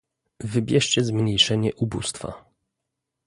[0.39, 2.45] wybierzcie zmniejszenie ubóstwa